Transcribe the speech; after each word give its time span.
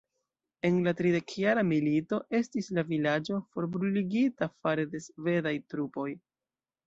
En 0.67 0.77
la 0.85 0.91
Tridekjara 1.01 1.63
Milito 1.71 2.17
estis 2.39 2.69
la 2.77 2.85
vilaĝo 2.87 3.37
forbruligita 3.57 4.49
fare 4.53 4.87
de 4.95 5.03
svedaj 5.09 5.55
trupoj. 5.75 6.09